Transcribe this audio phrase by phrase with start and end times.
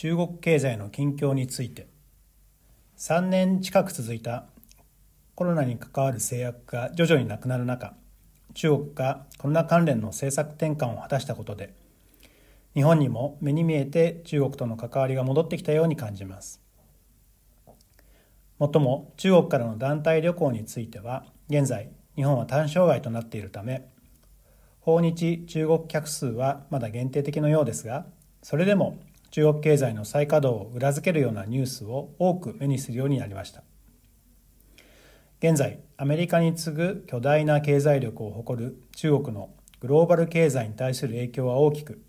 [0.00, 1.86] 中国経済の近況について
[2.96, 4.46] 3年近く続いた
[5.34, 7.92] コロナに関わる制約が徐々になくなる中
[8.54, 11.74] 中国がコロナ関連の政策転換を果たしたことで
[12.72, 16.62] 日本にも目に見えて中国との関わりが戻ってきたように感じます。
[18.58, 23.86] もっとも中国からの団体旅行については現在日本は単障害となっているため
[24.80, 28.06] 訪日中国客数はまだ限定的のようですが
[28.42, 28.98] それでも
[29.30, 33.62] 中国経済の再稼働を裏付けるようなニュースを多く目にするようになりました。
[35.38, 42.02] 現在アメリカに次ぐ巨大な経済力を誇る中国のグローバル経済に対する影響は大きく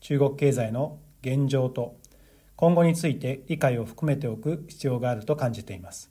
[0.00, 1.96] 中国経済の現状と
[2.56, 6.10] 今後について理解を含めておく必要があると感じています。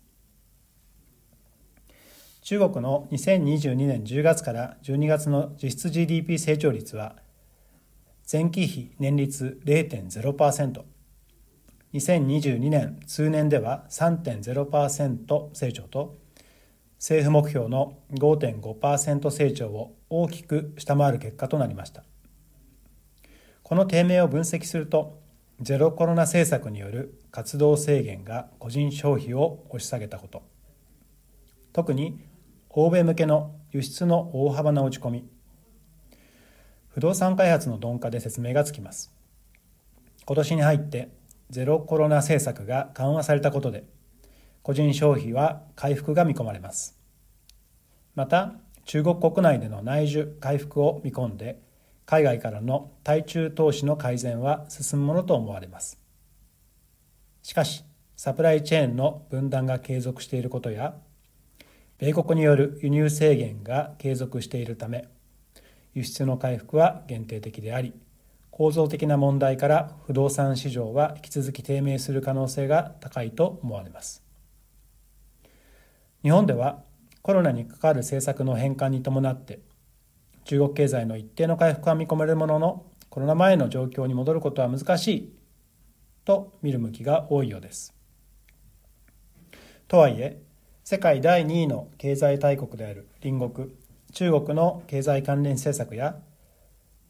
[2.42, 7.18] 中国の2022年10月から12月の実質 GDP 成長率は
[8.30, 10.84] 前期比年率0.0%、
[11.94, 16.18] 2022年通年では3.0%成長と、
[16.98, 22.04] 政府目標の5.5%成長を大きく下回る結果となりました。
[23.64, 25.22] この低迷を分析すると、
[25.62, 30.44] ゼロコロナ政策による活動制限が個人消費を押し下げたこと、
[31.72, 32.20] 特に
[32.72, 35.30] 欧米向けの輸出の大幅な落ち込み、
[36.98, 39.14] 不動産開発の鈍化で説明がつきます。
[40.26, 41.10] 今年に入って
[41.52, 43.84] ゼロコロナ政策が緩和されたことで
[44.64, 46.98] 個人消費は回復が見込まれます。
[48.16, 51.62] また中国国内での内需回復を見込んで
[52.08, 56.00] 海外からの対中投資の改善は進むものと思われます。
[57.44, 60.96] しかしサプライチェーンの分断が継続していることや
[62.00, 65.08] 米国による輸入制限が継続しているため
[65.98, 67.92] 輸出の回復は限定的であり
[68.52, 74.24] 構造的な問題から不動産市場は引き続き低迷する可能性が高いと思われます。
[76.22, 76.84] 日本では
[77.24, 79.60] コロナに関わる政策の変換に伴って
[80.44, 85.34] 中国経済の一定の回復は見込めるもののコロナ前の状況に戻ることは難しい
[86.26, 87.96] と見る向きが多いようです。
[89.88, 90.44] とはいえ
[90.84, 96.18] 世界第2位の経済大国である隣国中国の経済関連政策や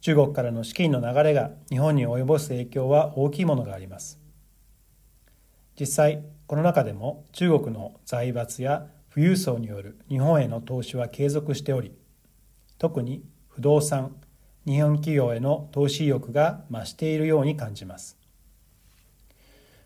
[0.01, 4.19] 中国からの資金の流れが日本に及ぼす影響は大きいものがあります。
[5.79, 11.91] 実際この中でも中国の財閥や富裕層による日本への投資は継続しており
[12.77, 14.15] 特に不動産
[14.65, 18.17] 日本企業への投資意欲が増しているように感じます。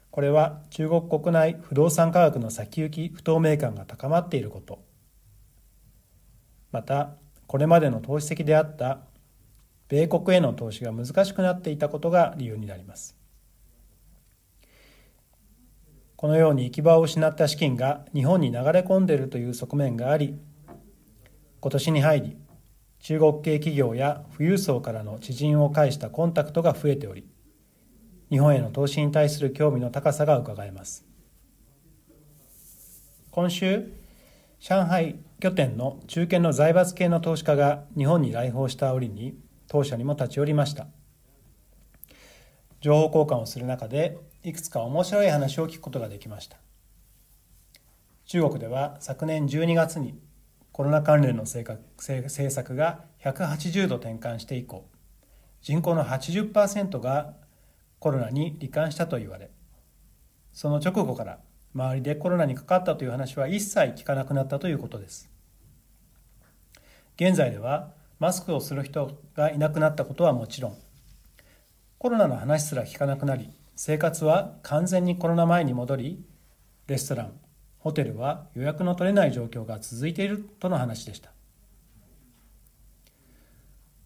[0.10, 4.80] これは中国国内不動産価格の先行き不透明感が高まっていること。
[6.72, 7.16] また
[7.48, 9.00] これまでの投資先であった
[9.90, 13.18] 米国への投資が難しくなっていたことが理由になります。
[16.16, 20.40] このように行き場を失った資金が日本に流れ込んでいるという側面があり
[21.60, 22.38] 今年に入り
[23.00, 27.26] 中国系企業や富裕層からの知人を介したコンタクトが増えており
[28.30, 31.06] 日本への投資に対する興味の高さがうかがえます。
[33.32, 33.92] 今週
[34.62, 39.34] 上海拠点の中堅の財閥系の投資家が日本に来訪した折に
[39.68, 40.86] 当社にも立ち寄りました。
[42.80, 46.58] 情報交換をする中でいくつか面白い話を聞くことができました。
[48.26, 50.20] 中国では昨年12月に
[50.72, 51.82] コロナ関連の政
[52.52, 54.88] 策が180度転換して以降
[55.64, 57.34] 人口の80%が
[57.98, 59.50] コロナに罹患したと言われ
[60.54, 61.40] その直後から
[61.74, 65.30] 周りでコロナにかかったという話は一切聞かなくなったということです。
[67.16, 70.78] 現在ではマスクをする人がいなくなったことはもちろん
[71.98, 76.24] コロナの話すら聞かなくなり生活は完全にコロナ前に戻り
[76.88, 77.34] レストラン
[77.80, 81.32] ホテルは予約の取れない状況が続いているとの話でした。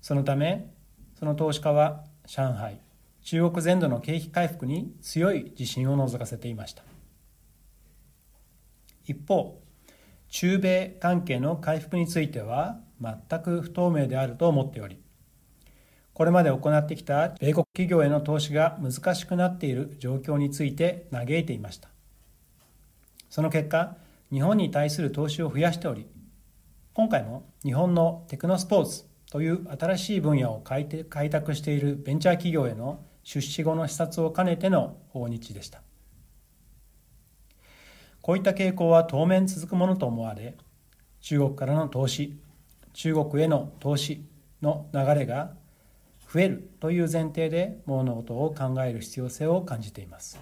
[0.02, 0.72] そのため
[1.18, 2.80] その投資家は上海
[3.22, 6.84] 中国全土の景気回復に強い自信を覗かせていました。
[9.06, 9.62] 一方
[10.30, 15.00] 中米関係の回復については全く不透明であると思っており
[16.14, 21.90] これまで行ってきた米国企業への投資が難しくなっている状況について嘆いていました。
[23.30, 23.98] その結果
[24.32, 26.08] 日本に対する投資を増やしており
[26.94, 35.82] 今回も日本のテクノスポーツという新しい分野を開拓しているベンチャー企業への出資後の視察を兼ねての訪日でした。
[38.26, 40.58] こういった傾向は当面続くものと思われ
[41.22, 42.36] 中国からの投資
[42.92, 44.26] 中国への投資
[44.64, 45.54] の流れが
[46.34, 50.40] 増えるという前提で物事を考える必要性を感じています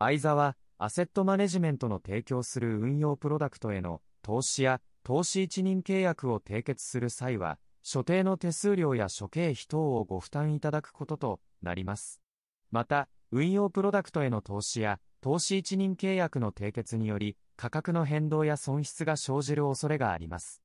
[0.00, 12.20] 相沢アセットマネジメントの提供する運用プロダクトへの投資や投資一任契約を締結する際は、所定の手数料や諸経費等をご負担いただくこととなります。
[12.72, 20.60] また、運用プロダクトへの投資や投資一任契約の締結により、価格の変動や損失が生じる恐れがあります。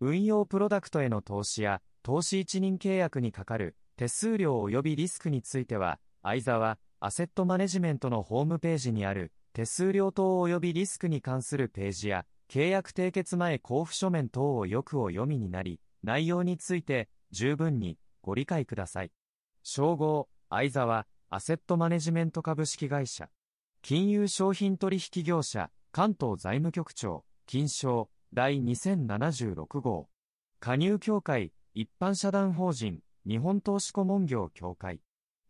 [0.00, 19.12] 運用プロダクトへの投資や投資一任契約にかかる手数料及びリスクについては、相沢アセットマネジメントのホームページにある手数料等及びリスクに関するページや、契約締結前交付書面等をよくお読みになり、内容について十分にご理解ください。
[19.62, 23.28] 称号、相沢、アセットマネジメント株式会社。
[23.82, 30.08] 金融商品取引業者、関東財務局長、金賞、第2076号。
[30.58, 35.02] 加入協会、一般社団法人、日本投資顧問業協会。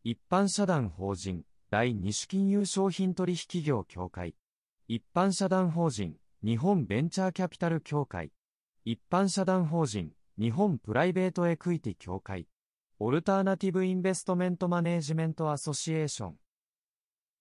[0.05, 4.35] 一般社団法人、第二種金融商品取引業協会。
[4.87, 8.33] 一般社団法人、日本ベンチャーキャピタル協会。
[8.85, 12.47] 一般社団法人、日本プライベートエクイティ協会。
[13.02, 16.50] オルターナティブインベストメントマネージメントアソシエーション。